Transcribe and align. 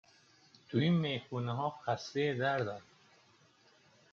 تو 0.69 0.77
این 0.77 0.93
میخونهها 0.93 1.69
خسته 1.85 2.33
دردم 2.33 2.81